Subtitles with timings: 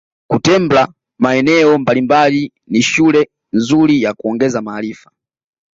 [0.27, 5.11] Kutembla maeneo mbalimbali ni shule nzuri ya kuongeza maarifa